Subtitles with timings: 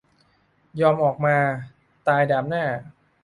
[0.81, 1.35] ยอมออกมา
[2.07, 2.63] "ตายดาบหน้า"